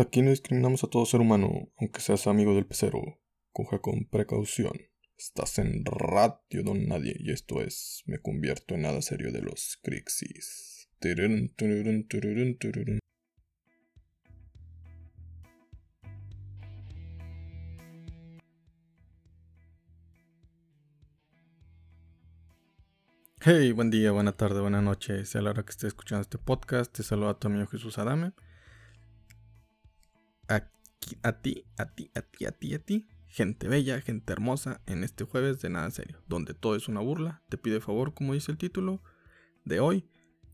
[0.00, 3.20] Aquí no discriminamos a todo ser humano, aunque seas amigo del pecero.
[3.52, 4.72] Coja con precaución.
[5.18, 9.78] Estás en Radio Don Nadie y esto es Me convierto en nada serio de los
[9.82, 10.88] Crixis.
[23.42, 25.26] Hey, buen día, buena tarde, buena noche.
[25.26, 26.90] Sea la hora que estés escuchando este podcast.
[26.90, 28.32] Te saluda tu amigo Jesús Adame.
[30.50, 33.08] A ti, a ti, a ti, a ti, a ti.
[33.28, 37.42] Gente bella, gente hermosa, en este jueves de nada serio, donde todo es una burla.
[37.48, 39.02] Te pido favor, como dice el título
[39.64, 40.04] de hoy,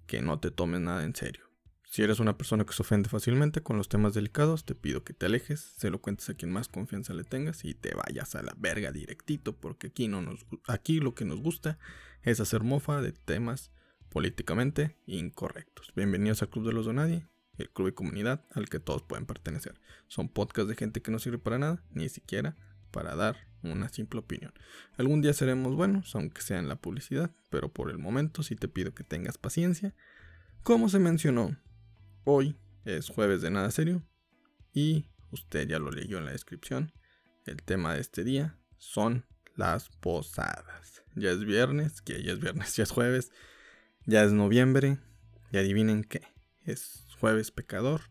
[0.06, 1.46] que no te tomes nada en serio.
[1.84, 5.14] Si eres una persona que se ofende fácilmente con los temas delicados, te pido que
[5.14, 8.42] te alejes, se lo cuentes a quien más confianza le tengas y te vayas a
[8.42, 11.78] la verga directito, porque aquí, no nos, aquí lo que nos gusta
[12.22, 13.70] es hacer mofa de temas
[14.10, 15.92] políticamente incorrectos.
[15.94, 17.26] Bienvenidos al Club de los Donadie,
[17.58, 19.80] el club y comunidad al que todos pueden pertenecer.
[20.08, 22.56] Son podcasts de gente que no sirve para nada, ni siquiera
[22.90, 24.52] para dar una simple opinión.
[24.96, 28.68] Algún día seremos buenos, aunque sea en la publicidad, pero por el momento sí te
[28.68, 29.94] pido que tengas paciencia.
[30.62, 31.56] Como se mencionó,
[32.28, 34.02] Hoy es jueves de nada serio
[34.72, 36.92] y usted ya lo leyó en la descripción.
[37.44, 41.04] El tema de este día son las posadas.
[41.14, 43.30] Ya es viernes, que ya es viernes, ya es jueves,
[44.06, 44.98] ya es noviembre
[45.52, 46.22] y adivinen qué,
[46.64, 48.02] es jueves pecador,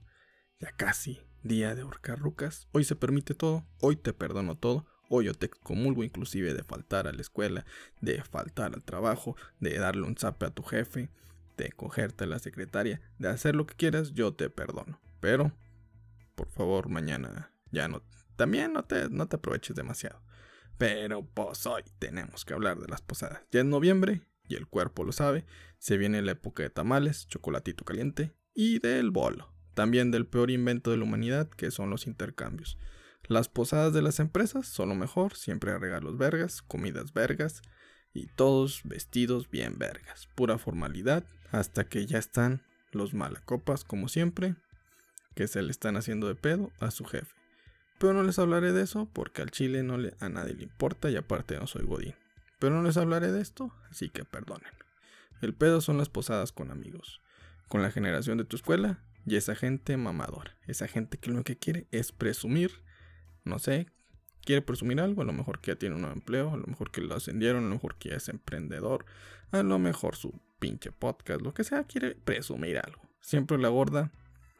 [0.59, 2.67] ya casi día de horcarrucas.
[2.72, 7.08] Hoy se permite todo, hoy te perdono todo, hoy yo te comulgo inclusive de faltar
[7.08, 7.66] a la escuela,
[8.02, 11.09] de faltar al trabajo, de darle un zape a tu jefe,
[11.58, 15.00] de cogerte a la secretaria, de hacer lo que quieras, yo te perdono.
[15.19, 15.53] Pero,
[16.36, 18.03] por favor, mañana ya no.
[18.36, 20.22] También no te, no te aproveches demasiado.
[20.78, 23.44] Pero pues hoy tenemos que hablar de las posadas.
[23.52, 25.45] Ya es noviembre, y el cuerpo lo sabe,
[25.78, 29.53] se viene la época de tamales, chocolatito caliente y del bolo.
[29.75, 32.80] También del peor invento de la humanidad, que son los intercambios.
[33.28, 37.62] Las posadas de las empresas son lo mejor, siempre regalos vergas, comidas vergas,
[38.13, 40.28] y todos vestidos bien vergas.
[40.35, 44.56] Pura formalidad hasta que ya están los malacopas como siempre
[45.35, 47.35] que se le están haciendo de pedo a su jefe.
[48.00, 51.09] Pero no les hablaré de eso porque al chile no le, a nadie le importa
[51.09, 52.16] y aparte no soy godín.
[52.59, 54.72] Pero no les hablaré de esto, así que perdonen.
[55.41, 57.22] El pedo son las posadas con amigos,
[57.68, 61.58] con la generación de tu escuela y esa gente mamadora, esa gente que lo que
[61.58, 62.84] quiere es presumir,
[63.44, 63.88] no sé,
[64.44, 66.92] quiere presumir algo, a lo mejor que ya tiene un nuevo empleo, a lo mejor
[66.92, 69.06] que lo ascendieron, a lo mejor que ya es emprendedor,
[69.52, 73.02] a lo mejor su pinche podcast, lo que sea, quiere presumir algo.
[73.20, 74.12] Siempre la gorda,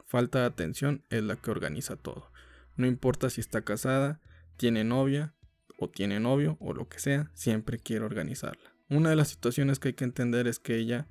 [0.04, 2.30] falta de atención, es la que organiza todo.
[2.76, 4.20] No importa si está casada,
[4.56, 5.34] tiene novia
[5.78, 8.74] o tiene novio o lo que sea, siempre quiere organizarla.
[8.88, 11.08] Una de las situaciones que hay que entender es que ella,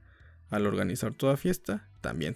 [0.50, 2.36] al organizar toda fiesta, también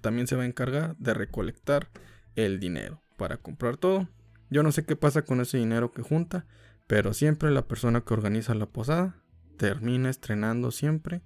[0.00, 1.88] también se va a encargar de recolectar
[2.36, 4.08] el dinero para comprar todo
[4.50, 6.46] yo no sé qué pasa con ese dinero que junta,
[6.86, 9.16] pero siempre la persona que organiza la posada
[9.58, 11.22] termina estrenando siempre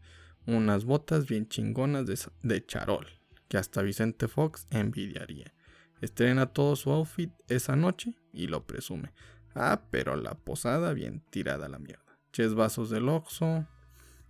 [0.47, 2.05] unas botas bien chingonas
[2.43, 3.07] de, charol,
[3.49, 5.55] que hasta Vicente Fox envidiaría.
[6.01, 9.13] Estrena todo su outfit esa noche y lo presume.
[9.55, 12.19] Ah, pero la posada bien tirada a la mierda.
[12.33, 13.69] Ches vasos del Oxxo,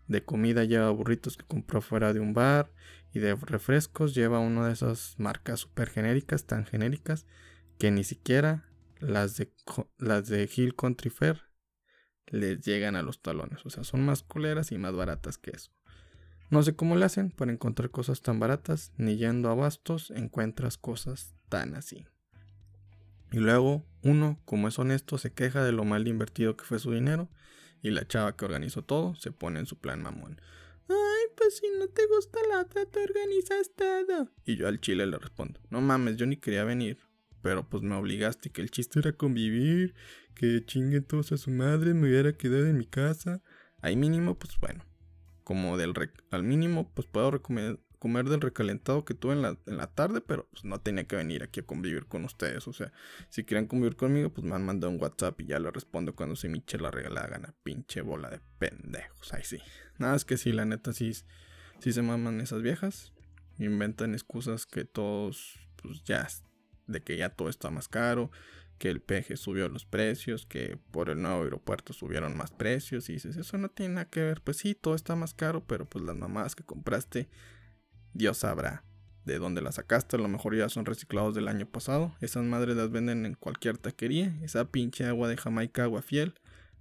[0.08, 2.72] de comida lleva burritos que compró fuera de un bar
[3.12, 7.26] y de refrescos lleva una de esas marcas super genéricas, tan genéricas,
[7.78, 8.68] que ni siquiera
[9.00, 9.52] las de,
[9.98, 11.42] las de Hill Country Fair
[12.26, 13.64] les llegan a los talones.
[13.66, 15.72] O sea, son más culeras y más baratas que eso.
[16.50, 20.76] No sé cómo le hacen para encontrar cosas tan baratas, ni yendo a bastos encuentras
[20.76, 22.06] cosas tan así.
[23.30, 26.92] Y luego uno, como es honesto, se queja de lo mal invertido que fue su
[26.92, 27.30] dinero
[27.82, 30.40] y la chava que organizó todo se pone en su plan mamón.
[30.88, 34.30] Ay, pues si no te gusta la otra, te organizas todo.
[34.44, 36.98] Y yo al chile le respondo, no mames, yo ni quería venir.
[37.42, 39.94] Pero pues me obligaste, que el chiste era convivir,
[40.34, 43.42] que chinguen todos a su madre, me hubiera quedado en mi casa.
[43.80, 44.84] Ahí mínimo, pues bueno,
[45.42, 45.92] como del
[46.30, 47.32] al mínimo, pues puedo
[48.02, 51.14] comer del recalentado que tuve en la, en la tarde, pero pues no tenía que
[51.14, 52.66] venir aquí a convivir con ustedes.
[52.66, 52.92] O sea,
[53.28, 56.34] si quieren convivir conmigo, pues me han mandado un WhatsApp y ya le respondo cuando
[56.34, 57.54] se me la regalada gana.
[57.62, 59.32] Pinche bola de pendejos.
[59.32, 59.58] Ahí sí.
[59.98, 61.12] Nada, es que sí, la neta sí,
[61.78, 63.12] sí se maman esas viejas.
[63.60, 66.26] Inventan excusas que todos, pues ya
[66.88, 68.32] de que ya todo está más caro,
[68.78, 73.12] que el peje subió los precios, que por el nuevo aeropuerto subieron más precios y
[73.12, 76.04] dices, eso no tiene nada que ver, pues sí, todo está más caro, pero pues
[76.04, 77.28] las mamadas que compraste,
[78.12, 78.84] Dios sabrá
[79.24, 82.76] de dónde las sacaste, a lo mejor ya son reciclados del año pasado, esas madres
[82.76, 86.34] las venden en cualquier taquería, esa pinche agua de Jamaica, agua fiel,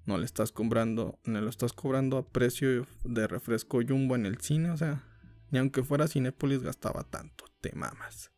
[0.05, 4.39] no le estás cobrando, no lo estás cobrando a precio de refresco jumbo en el
[4.39, 5.03] cine, o sea,
[5.51, 8.31] ni aunque fuera Cinépolis gastaba tanto, te mamas.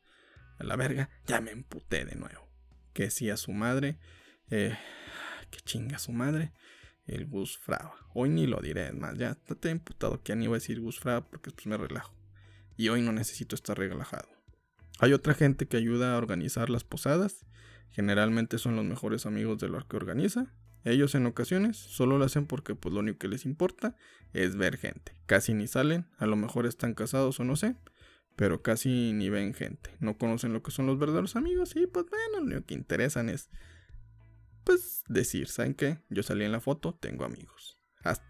[0.60, 2.50] A la verga, ya me emputé de nuevo.
[2.94, 3.98] Que si a su madre,
[4.50, 4.78] eh,
[5.50, 6.52] que chinga su madre,
[7.06, 7.96] el Gus Fraba.
[8.14, 10.80] Hoy ni lo diré, más, ya te he imputado que ya ni iba a decir
[10.80, 12.14] Gus Fraba porque después me relajo.
[12.78, 14.30] Y hoy no necesito estar relajado.
[15.00, 17.46] Hay otra gente que ayuda a organizar las posadas.
[17.92, 20.54] Generalmente son los mejores amigos de los que organiza.
[20.84, 23.96] Ellos en ocasiones solo lo hacen porque pues lo único que les importa
[24.34, 25.16] es ver gente.
[25.26, 27.76] Casi ni salen, a lo mejor están casados o no sé,
[28.36, 29.92] pero casi ni ven gente.
[30.00, 33.50] No conocen lo que son los verdaderos amigos y pues bueno, lo que interesan es
[34.64, 36.00] pues decir, ¿saben qué?
[36.10, 37.80] Yo salí en la foto, tengo amigos.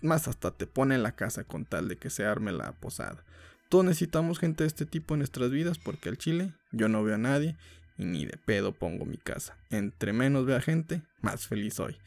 [0.01, 3.25] Más hasta te pone en la casa con tal de que se arme la posada.
[3.73, 7.15] Todos necesitamos gente de este tipo en nuestras vidas porque al chile yo no veo
[7.15, 7.57] a nadie
[7.97, 9.57] y ni de pedo pongo mi casa.
[9.71, 11.97] Entre menos vea gente, más feliz soy.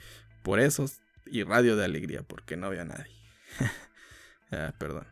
[0.45, 0.87] Por eso
[1.27, 3.13] y radio de alegría porque no veo a nadie.
[4.53, 5.09] ah, perdón.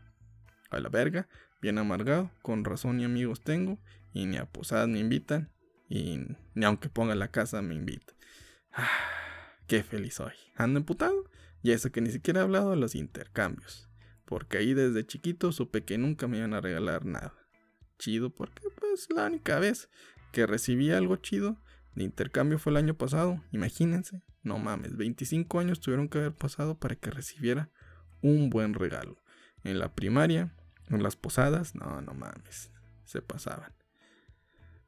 [0.71, 1.27] A la verga,
[1.61, 3.81] bien amargado, con razón ni amigos tengo
[4.13, 5.51] y ni a posadas me invitan
[5.89, 6.21] y
[6.55, 8.15] ni aunque ponga la casa me invitan.
[8.73, 8.89] Ah,
[9.67, 10.35] qué feliz soy.
[10.55, 11.29] Ando emputado
[11.65, 13.89] y eso que ni siquiera he hablado de los intercambios
[14.25, 17.35] porque ahí desde chiquito supe que nunca me iban a regalar nada.
[17.99, 19.89] Chido, porque pues la única vez
[20.33, 21.61] que recibí algo chido
[21.95, 23.43] de intercambio fue el año pasado.
[23.53, 27.71] Imagínense, no mames, 25 años tuvieron que haber pasado para que recibiera
[28.21, 29.23] un buen regalo.
[29.63, 30.55] En la primaria,
[30.89, 32.71] en las posadas, no, no mames,
[33.05, 33.73] se pasaban.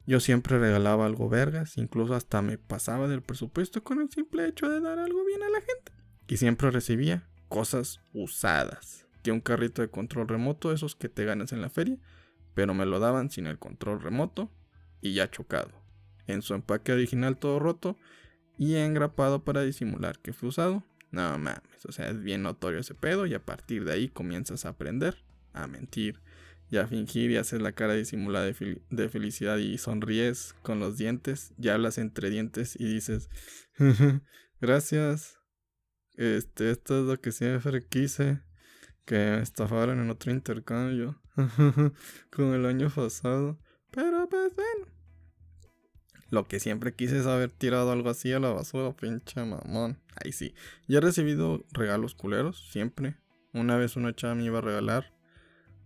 [0.05, 4.69] Yo siempre regalaba algo vergas, incluso hasta me pasaba del presupuesto con el simple hecho
[4.69, 5.91] de dar algo bien a la gente.
[6.27, 11.61] Y siempre recibía cosas usadas un carrito de control remoto, esos que te ganas en
[11.61, 11.97] la feria,
[12.53, 14.51] pero me lo daban sin el control remoto
[15.01, 15.71] y ya chocado.
[16.25, 17.97] En su empaque original todo roto
[18.57, 20.83] y engrapado para disimular que fue usado.
[21.11, 24.65] No mames, o sea, es bien notorio ese pedo y a partir de ahí comienzas
[24.65, 25.23] a aprender
[25.57, 26.21] a mentir
[26.69, 31.53] y a fingir y hacer la cara disimulada de, felicidad y sonríes con los dientes,
[31.57, 33.29] ya hablas entre dientes y dices,
[34.59, 35.37] gracias,
[36.15, 38.41] este, esto es lo que siempre quise
[39.07, 41.19] que estafaron en otro intercambio
[42.29, 43.57] con el año pasado.
[43.89, 44.85] Pero pues bueno.
[46.29, 49.97] Lo que siempre quise es haber tirado algo así a la basura, pinche mamón.
[50.21, 50.53] Ahí sí.
[50.89, 53.15] Ya he recibido regalos culeros, siempre.
[53.53, 55.13] Una vez una chava me iba a regalar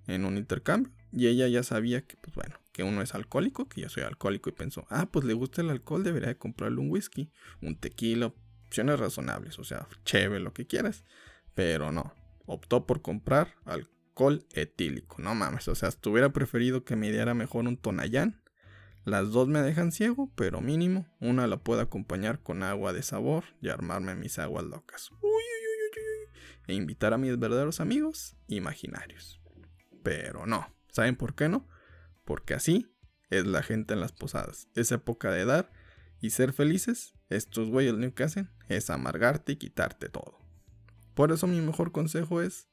[0.08, 0.92] en un intercambio.
[1.14, 4.50] Y ella ya sabía que, pues bueno, que uno es alcohólico, que yo soy alcohólico.
[4.50, 7.30] Y pensó, ah, pues le gusta el alcohol, debería de comprarle un whisky,
[7.62, 8.34] un tequila,
[8.66, 11.06] opciones razonables, o sea, chévere, lo que quieras.
[11.54, 12.16] Pero no,
[12.52, 15.22] optó por comprar alcohol etílico.
[15.22, 18.42] No mames, o sea, hubiera preferido que me diera mejor un tonayán.
[19.04, 23.46] Las dos me dejan ciego, pero mínimo una la puedo acompañar con agua de sabor
[23.62, 25.10] y armarme mis aguas locas.
[26.68, 29.42] e invitar a mis verdaderos amigos imaginarios.
[30.04, 31.68] Pero no, ¿saben por qué no?
[32.26, 32.88] Porque así
[33.30, 34.68] es la gente en las posadas.
[34.76, 35.72] Es época de dar
[36.20, 37.14] y ser felices.
[37.30, 40.41] Estos güeyes lo único que hacen es amargarte y quitarte todo.
[41.14, 42.68] Por eso mi mejor consejo es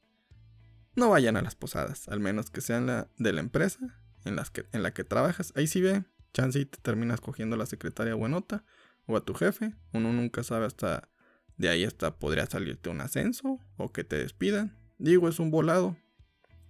[0.95, 3.79] no vayan a las posadas, al menos que sean la de la empresa
[4.25, 5.53] en, las que, en la que trabajas.
[5.55, 6.03] Ahí sí ve,
[6.33, 8.63] chance y te terminas cogiendo a la secretaria buenota
[9.05, 9.75] o a tu jefe.
[9.93, 11.09] Uno nunca sabe hasta
[11.57, 14.77] de ahí hasta podría salirte un ascenso o que te despidan.
[14.97, 15.97] Digo, es un volado,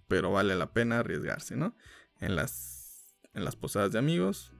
[0.08, 1.76] pero vale la pena arriesgarse, ¿no?
[2.20, 4.52] En las, en las posadas de amigos,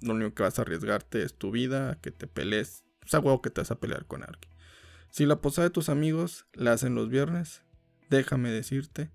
[0.00, 2.84] lo único que vas a arriesgarte es tu vida, que te pelees.
[3.04, 4.50] O sea, huevo que te vas a pelear con alguien.
[5.10, 7.62] Si la posada de tus amigos la hacen los viernes,
[8.10, 9.10] déjame decirte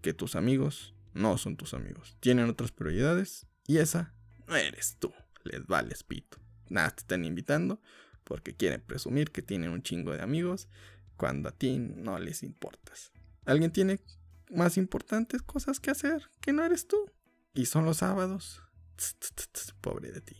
[0.00, 2.16] que tus amigos no son tus amigos.
[2.20, 4.14] Tienen otras prioridades y esa
[4.46, 5.12] no eres tú.
[5.44, 6.38] Les vales pito.
[6.68, 7.80] Nada, te están invitando
[8.24, 10.68] porque quieren presumir que tienen un chingo de amigos
[11.16, 13.12] cuando a ti no les importas.
[13.44, 14.00] Alguien tiene
[14.50, 17.10] más importantes cosas que hacer que no eres tú.
[17.54, 18.62] Y son los sábados.
[19.80, 20.36] Pobre de ti.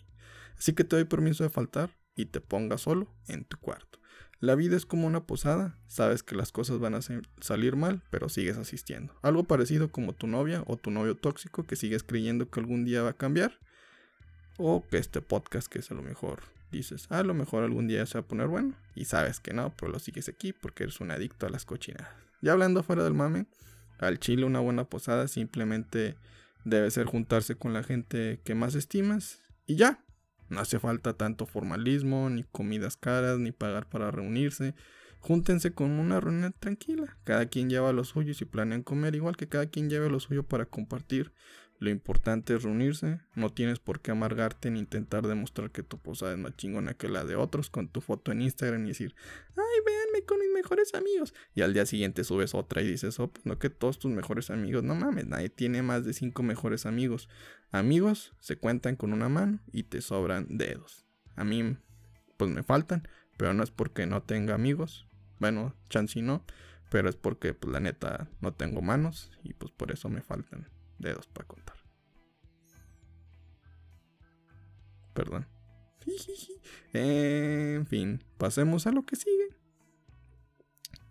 [0.56, 3.99] Así que te doy permiso de faltar y te pongas solo en tu cuarto.
[4.40, 7.00] La vida es como una posada, sabes que las cosas van a
[7.40, 9.14] salir mal, pero sigues asistiendo.
[9.20, 13.02] Algo parecido como tu novia o tu novio tóxico que sigues creyendo que algún día
[13.02, 13.58] va a cambiar.
[14.56, 18.06] O que este podcast que es a lo mejor dices, a lo mejor algún día
[18.06, 18.74] se va a poner bueno.
[18.94, 22.08] Y sabes que no, pero lo sigues aquí porque eres un adicto a las cochinadas.
[22.40, 23.44] Ya hablando fuera del mame,
[23.98, 26.16] al chile una buena posada simplemente
[26.64, 30.02] debe ser juntarse con la gente que más estimas y ya.
[30.50, 34.74] No hace falta tanto formalismo, ni comidas caras, ni pagar para reunirse.
[35.20, 37.16] Júntense con una reunión tranquila.
[37.24, 40.18] Cada quien lleva lo suyo y si planean comer, igual que cada quien lleve lo
[40.18, 41.32] suyo para compartir
[41.80, 46.32] Lo importante es reunirse, no tienes por qué amargarte ni intentar demostrar que tu posada
[46.32, 49.14] es más chingona que la de otros con tu foto en Instagram y decir,
[49.56, 51.32] ay, véanme con mis mejores amigos.
[51.54, 54.50] Y al día siguiente subes otra y dices, oh, pues no que todos tus mejores
[54.50, 57.30] amigos, no mames, nadie tiene más de cinco mejores amigos.
[57.72, 61.06] Amigos se cuentan con una mano y te sobran dedos.
[61.34, 61.78] A mí,
[62.36, 63.08] pues me faltan,
[63.38, 65.08] pero no es porque no tenga amigos.
[65.38, 66.44] Bueno, chance no,
[66.90, 70.68] pero es porque, pues la neta, no tengo manos y pues por eso me faltan
[71.00, 71.76] dedos para contar.
[75.14, 75.46] Perdón.
[76.92, 79.48] en fin, pasemos a lo que sigue.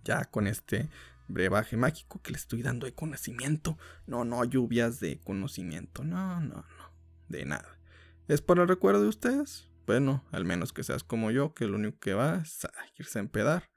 [0.03, 0.89] Ya con este
[1.27, 3.77] brebaje mágico que le estoy dando de conocimiento.
[4.07, 6.03] No, no, lluvias de conocimiento.
[6.03, 6.93] No, no, no.
[7.27, 7.77] De nada.
[8.27, 9.67] ¿Es para el recuerdo de ustedes?
[9.85, 13.19] Bueno, al menos que seas como yo, que lo único que va es a irse
[13.19, 13.69] a empedar.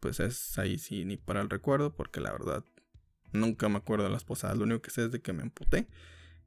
[0.00, 2.64] Pues es ahí sí, ni para el recuerdo, porque la verdad
[3.32, 4.56] Nunca me acuerdo de las posadas.
[4.56, 5.88] Lo único que sé es de que me emputé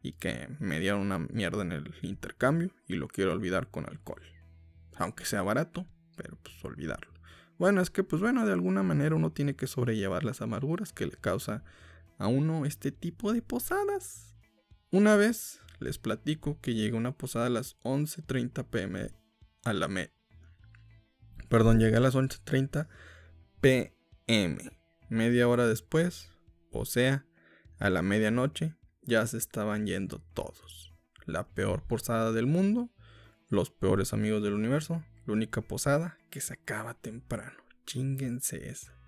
[0.02, 4.22] y que me dieron una mierda en el intercambio y lo quiero olvidar con alcohol.
[4.96, 7.14] Aunque sea barato, pero pues olvidarlo.
[7.58, 11.06] Bueno, es que pues bueno, de alguna manera uno tiene que sobrellevar las amarguras que
[11.06, 11.64] le causa
[12.18, 14.36] a uno este tipo de posadas.
[14.92, 19.12] Una vez les platico que llegué a una posada a las 11.30 pm
[19.64, 20.12] a la me...
[21.50, 22.88] Perdón, llegué a las 11.30
[23.62, 24.78] pm.
[25.10, 26.32] Media hora después
[26.72, 27.26] o sea,
[27.80, 30.94] a la medianoche ya se estaban yendo todos.
[31.26, 32.90] La peor posada del mundo,
[33.50, 37.64] los peores amigos del universo, la única posada que se acaba temprano.
[37.86, 39.00] Chinguense esa.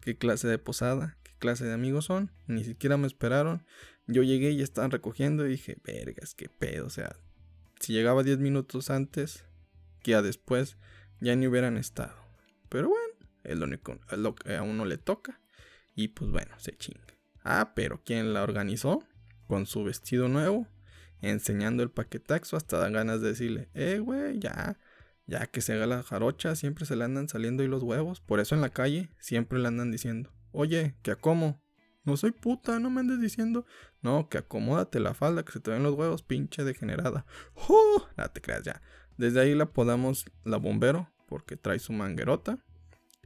[0.00, 1.18] ¿Qué clase de posada?
[1.22, 2.32] ¿Qué clase de amigos son?
[2.46, 3.64] Ni siquiera me esperaron.
[4.06, 6.86] Yo llegué y estaban recogiendo y dije, vergas, qué pedo.
[6.86, 7.16] O sea,
[7.80, 9.44] si llegaba 10 minutos antes,
[10.02, 10.78] que ya después
[11.20, 12.16] ya ni hubieran estado.
[12.68, 13.14] Pero bueno,
[13.44, 15.40] es lo único, lo que a uno le toca.
[15.98, 17.02] Y pues bueno, se chinga.
[17.42, 19.02] Ah, pero ¿quién la organizó?
[19.48, 20.68] Con su vestido nuevo,
[21.22, 24.78] enseñando el paquetaxo, hasta dan ganas de decirle, eh, güey, ya,
[25.26, 28.20] ya que se haga la jarocha, siempre se le andan saliendo ahí los huevos.
[28.20, 31.60] Por eso en la calle siempre le andan diciendo, oye, que acomo.
[32.04, 33.66] No soy puta, no me andes diciendo.
[34.00, 37.26] No, que acomódate la falda, que se te ven los huevos, pinche degenerada.
[37.54, 38.06] ¡Oh!
[38.16, 38.82] No te creas ya.
[39.16, 42.64] Desde ahí la podamos la bombero, porque trae su manguerota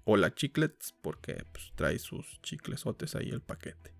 [0.04, 3.94] o la chiclets porque pues, trae sus chiclesotes ahí el paquete.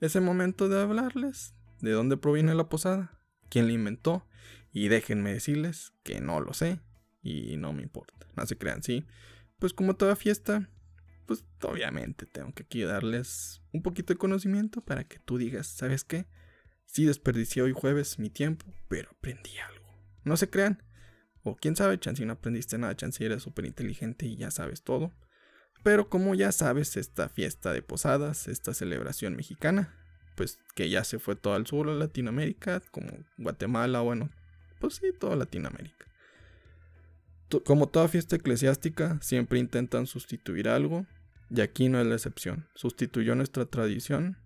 [0.00, 3.18] Ese momento de hablarles de dónde proviene la posada,
[3.50, 4.26] quién la inventó
[4.72, 6.80] y déjenme decirles que no lo sé
[7.22, 8.26] y no me importa.
[8.36, 9.04] No se crean, sí.
[9.58, 10.68] Pues como toda fiesta,
[11.26, 16.04] pues obviamente tengo que aquí darles un poquito de conocimiento para que tú digas, ¿sabes
[16.04, 16.26] qué?
[16.86, 19.88] Sí desperdicié hoy jueves mi tiempo, pero aprendí algo.
[20.24, 20.82] No se crean.
[21.42, 25.12] O quién sabe, chance no aprendiste nada, chance eres súper inteligente y ya sabes todo.
[25.82, 29.94] Pero como ya sabes, esta fiesta de posadas, esta celebración mexicana,
[30.36, 34.30] pues que ya se fue todo al sur a Latinoamérica, como Guatemala, bueno,
[34.80, 36.06] pues sí, toda Latinoamérica.
[37.64, 41.06] Como toda fiesta eclesiástica, siempre intentan sustituir algo,
[41.50, 42.66] y aquí no es la excepción.
[42.74, 44.38] Sustituyó nuestra tradición,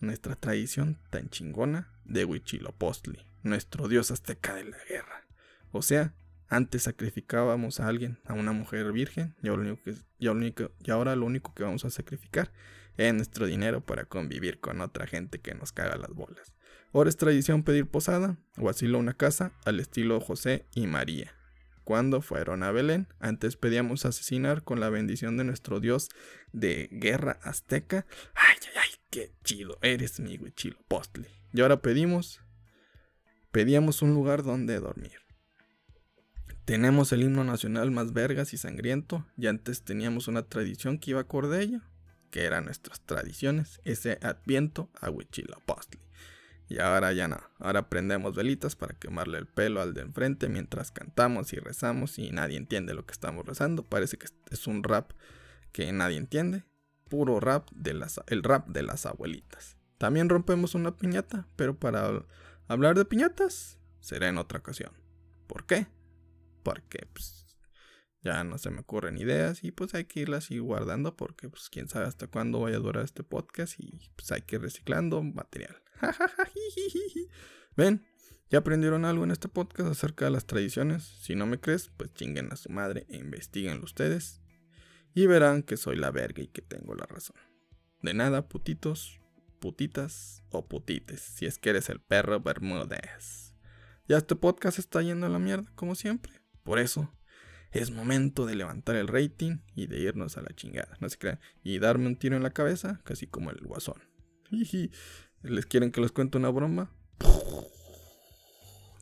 [0.00, 5.26] nuestra tradición tan chingona de Huichilopostli, nuestro dios azteca de la guerra.
[5.72, 6.14] O sea,
[6.48, 11.16] antes sacrificábamos a alguien, a una mujer virgen, y ahora, lo único que, y ahora
[11.16, 12.52] lo único que vamos a sacrificar
[12.96, 16.54] es nuestro dinero para convivir con otra gente que nos caga las bolas.
[16.92, 21.34] Ahora es tradición pedir posada o asilo una casa al estilo José y María.
[21.82, 26.08] Cuando fueron a Belén, antes pedíamos asesinar con la bendición de nuestro dios
[26.52, 28.06] de guerra azteca.
[28.34, 31.28] Ay, ay, ay, qué chido eres, mi chilo postle.
[31.52, 32.40] Y ahora pedimos,
[33.50, 35.23] pedíamos un lugar donde dormir.
[36.64, 41.20] Tenemos el himno nacional más vergas y sangriento, y antes teníamos una tradición que iba
[41.20, 41.82] acorde a ella,
[42.30, 46.00] que eran nuestras tradiciones, ese adviento a Huichilopochtli.
[46.66, 50.90] Y ahora ya no, ahora prendemos velitas para quemarle el pelo al de enfrente mientras
[50.90, 53.82] cantamos y rezamos y nadie entiende lo que estamos rezando.
[53.82, 55.12] Parece que es un rap
[55.72, 56.64] que nadie entiende,
[57.10, 59.76] puro rap de las, el rap de las abuelitas.
[59.98, 62.24] También rompemos una piñata, pero para
[62.68, 64.92] hablar de piñatas será en otra ocasión.
[65.46, 65.86] ¿Por qué?
[66.64, 67.44] Porque pues
[68.22, 71.68] ya no se me ocurren ideas y pues hay que irlas y guardando porque pues
[71.68, 75.22] quién sabe hasta cuándo vaya a durar este podcast y pues hay que ir reciclando
[75.22, 75.76] material.
[77.76, 78.04] Ven,
[78.50, 81.04] ya aprendieron algo en este podcast acerca de las tradiciones.
[81.04, 84.40] Si no me crees, pues chinguen a su madre e investiguenlo ustedes
[85.12, 87.36] y verán que soy la verga y que tengo la razón.
[88.00, 89.20] De nada, putitos,
[89.60, 93.54] putitas o putites, si es que eres el perro Bermúdez.
[94.06, 96.43] Ya este podcast está yendo a la mierda, como siempre.
[96.64, 97.12] Por eso,
[97.70, 101.40] es momento de levantar el rating y de irnos a la chingada, no se crean.
[101.62, 104.02] Y darme un tiro en la cabeza, casi como el guasón.
[105.42, 106.90] ¿Les quieren que les cuente una broma?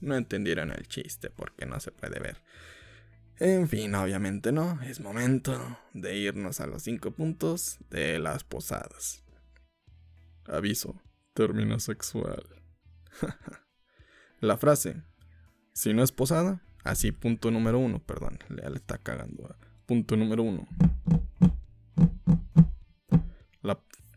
[0.00, 2.42] No entendieron el chiste porque no se puede ver.
[3.38, 9.22] En fin, obviamente no, es momento de irnos a los cinco puntos de las posadas.
[10.44, 11.00] Aviso,
[11.34, 12.44] término sexual.
[14.40, 15.02] La frase,
[15.72, 19.54] si no es posada, así punto número uno, perdón, le, le está cagando.
[19.86, 20.66] Punto número uno.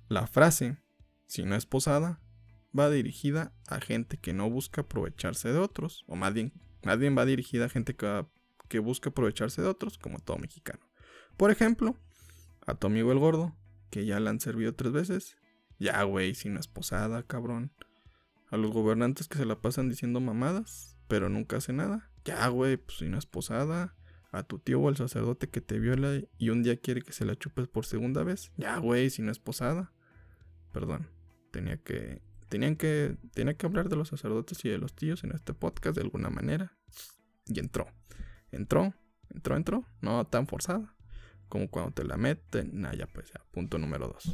[0.08, 0.78] La, frase,
[1.26, 2.22] si no es posada,
[2.78, 6.54] va dirigida a gente que no busca aprovecharse de otros, o más bien,
[6.86, 10.80] va dirigida a gente que, busca aprovecharse de otros, como todo mexicano.
[11.38, 11.98] Por ejemplo,
[12.68, 13.58] a tu amigo el gordo,
[13.90, 15.38] que ya le han servido tres veces.
[15.80, 17.74] Ya, güey, si no es posada, cabrón.
[18.52, 22.12] A los gobernantes que se la pasan diciendo mamadas, pero nunca hace nada.
[22.26, 23.96] Ya, güey, pues si no es posada.
[24.32, 27.24] A tu tío o al sacerdote que te viola y un día quiere que se
[27.24, 28.52] la chupes por segunda vez.
[28.58, 29.94] Ya, güey, si no es posada.
[30.74, 31.08] Perdón,
[31.52, 35.32] tenía que tenían que, tenía que hablar de los sacerdotes y de los tíos en
[35.32, 36.74] este podcast de alguna manera.
[37.46, 37.88] Y entró.
[38.52, 38.94] Entró,
[39.30, 39.86] entró, entró.
[40.02, 40.96] No tan forzada.
[41.48, 42.82] Como cuando te la meten.
[42.82, 43.42] Nah, ya pues, ya.
[43.52, 44.34] Punto número dos.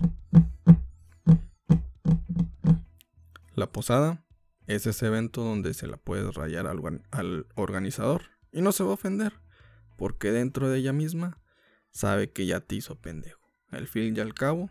[3.53, 4.25] La posada
[4.67, 8.23] es ese evento donde se la puedes rayar al, organizador.
[8.51, 9.33] Y no se va a ofender.
[9.97, 11.39] Porque dentro de ella misma
[11.91, 13.39] sabe que ya te hizo pendejo.
[13.69, 14.69] Al fin y al cabo,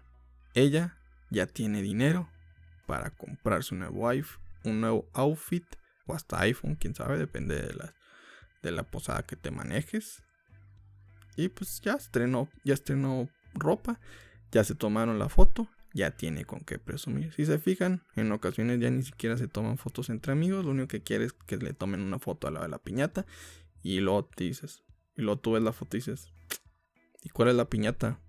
[0.55, 0.99] ella
[1.31, 2.29] ya tiene dinero
[2.87, 4.11] para comprarse un nuevo
[4.65, 5.65] un nuevo outfit
[6.07, 7.95] o hasta iPhone, quién sabe, depende de la,
[8.63, 10.23] de la posada que te manejes.
[11.37, 14.01] Y pues ya estrenó, ya estrenó ropa,
[14.51, 17.33] ya se tomaron la foto, ya tiene con qué presumir.
[17.35, 20.89] Si se fijan, en ocasiones ya ni siquiera se toman fotos entre amigos, lo único
[20.89, 23.27] que quiere es que le tomen una foto a la de la piñata
[23.83, 24.83] y luego te dices,
[25.17, 26.33] y luego tú ves la foto y dices,
[27.23, 28.21] ¿y cuál es la piñata?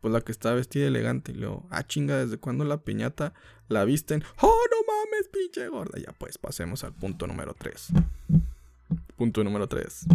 [0.00, 1.32] pues la que está vestida elegante.
[1.32, 3.34] Y luego, ah, chinga, ¿desde cuándo la piñata
[3.68, 4.22] la visten?
[4.40, 5.98] ¡Oh, no mames, pinche gorda!
[5.98, 7.88] Ya pues, pasemos al punto número 3.
[9.16, 10.06] Punto número 3.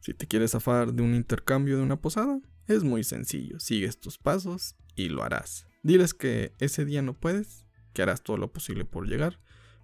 [0.00, 3.60] Si te quieres zafar de un intercambio de una posada, es muy sencillo.
[3.60, 5.66] Sigues tus pasos y lo harás.
[5.82, 9.38] Diles que ese día no puedes, que harás todo lo posible por llegar,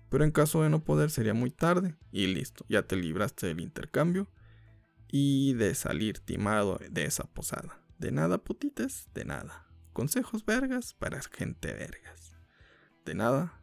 [0.09, 3.61] pero en caso de no poder sería muy tarde y listo, ya te libraste del
[3.61, 4.29] intercambio
[5.09, 7.81] y de salir timado de esa posada.
[7.99, 9.67] De nada, putitas, de nada.
[9.93, 12.37] Consejos vergas para gente vergas.
[13.05, 13.61] De nada.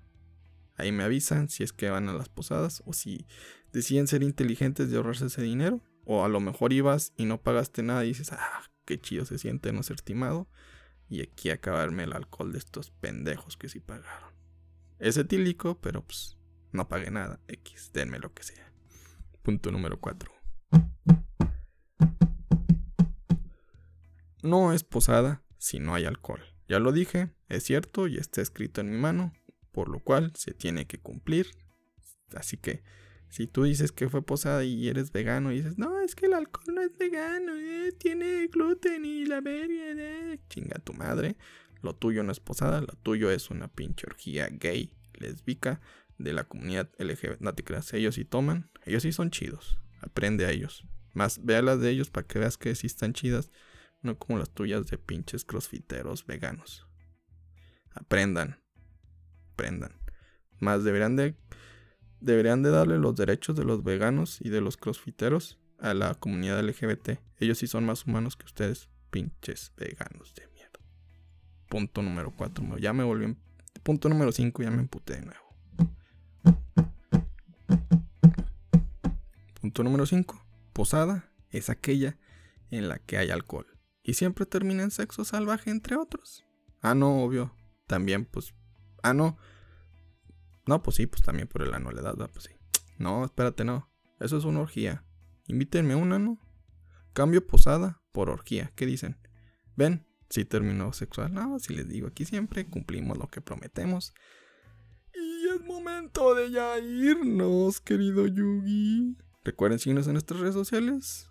[0.75, 3.25] Ahí me avisan si es que van a las posadas o si
[3.73, 5.81] deciden ser inteligentes de ahorrarse ese dinero.
[6.05, 9.37] O a lo mejor ibas y no pagaste nada y dices, ah, qué chido se
[9.37, 10.47] siente no ser timado.
[11.09, 14.33] Y aquí acabarme el alcohol de estos pendejos que sí pagaron.
[14.97, 16.37] Es etílico, pero pues
[16.71, 17.39] no pagué nada.
[17.47, 18.73] X, denme lo que sea.
[19.43, 20.31] Punto número 4.
[24.41, 26.41] No es posada si no hay alcohol.
[26.67, 29.33] Ya lo dije, es cierto y está escrito en mi mano,
[29.71, 31.51] por lo cual se tiene que cumplir.
[32.35, 32.83] Así que
[33.29, 36.33] si tú dices que fue posada y eres vegano y dices, no, es que el
[36.33, 40.39] alcohol no es vegano, eh, tiene gluten y la verga, eh.
[40.49, 41.35] chinga tu madre.
[41.81, 45.79] Lo tuyo no es posada, lo tuyo es una pinche orgía gay, lesbica
[46.17, 47.39] de la comunidad LGBT.
[47.39, 49.77] No te creas, ellos sí toman, ellos sí son chidos.
[50.01, 50.85] Aprende a ellos.
[51.13, 53.51] Más vea las de ellos para que veas que sí están chidas
[54.01, 56.87] no como las tuyas de pinches crossfiteros veganos.
[57.91, 58.61] Aprendan,
[59.53, 59.99] aprendan.
[60.59, 61.35] Más deberían de
[62.19, 66.63] deberían de darle los derechos de los veganos y de los crossfiteros a la comunidad
[66.63, 67.19] LGBT.
[67.39, 70.79] Ellos sí son más humanos que ustedes, pinches veganos de mierda.
[71.69, 72.77] Punto número 4.
[72.77, 73.37] Ya me volví en...
[73.83, 75.47] Punto número 5, ya me emputé de nuevo.
[79.61, 80.45] Punto número 5.
[80.73, 82.17] Posada es aquella
[82.69, 83.67] en la que hay alcohol
[84.07, 86.45] y siempre termina en sexo salvaje entre otros.
[86.81, 87.53] Ah, no, obvio.
[87.87, 88.53] También, pues.
[89.03, 89.37] Ah, no.
[90.67, 92.51] No, pues sí, pues también por el ano le das, pues sí.
[92.97, 93.89] No, espérate, no.
[94.19, 95.03] Eso es una orgía.
[95.47, 96.39] Invítenme una, ¿no?
[97.13, 98.71] Cambio posada por orgía.
[98.75, 99.17] ¿Qué dicen?
[99.75, 101.33] Ven, si terminó sexual.
[101.33, 104.13] No, si les digo aquí siempre, cumplimos lo que prometemos.
[105.13, 109.17] Y es momento de ya irnos, querido Yugi.
[109.43, 111.29] Recuerden seguirnos en nuestras redes sociales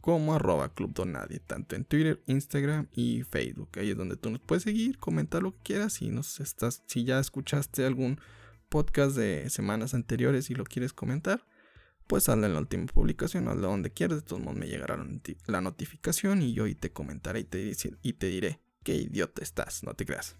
[0.00, 3.70] como arroba Club Donadie, tanto en Twitter, Instagram y Facebook.
[3.76, 5.94] Ahí es donde tú nos puedes seguir, comentar lo que quieras.
[5.94, 8.20] Si, nos estás, si ya escuchaste algún
[8.68, 11.44] podcast de semanas anteriores y lo quieres comentar,
[12.06, 14.18] pues hazle en la última publicación, hazle donde quieras.
[14.18, 14.98] De todos modos me llegará
[15.46, 19.94] la notificación y yo te comentaré y te, y te diré qué idiota estás, no
[19.94, 20.36] te creas.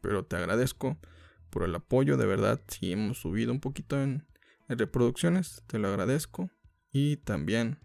[0.00, 0.98] Pero te agradezco
[1.50, 2.60] por el apoyo, de verdad.
[2.68, 4.24] Si hemos subido un poquito en
[4.68, 6.50] reproducciones, te lo agradezco.
[6.92, 7.78] Y también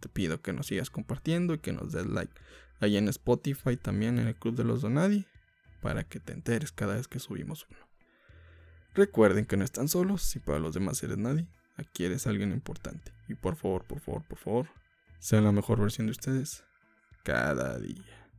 [0.00, 2.32] te pido que nos sigas compartiendo y que nos des like.
[2.80, 5.26] Ahí en Spotify también en el Club de los Donadi.
[5.82, 7.78] para que te enteres cada vez que subimos uno.
[8.94, 13.12] Recuerden que no están solos, si para los demás eres nadie, aquí eres alguien importante.
[13.28, 14.68] Y por favor, por favor, por favor,
[15.18, 16.64] sean la mejor versión de ustedes
[17.22, 18.30] cada día.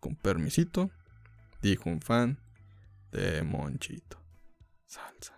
[0.00, 0.90] Con permisito,
[1.60, 2.38] dijo un fan
[3.10, 4.22] de Monchito.
[4.86, 5.37] Salsa.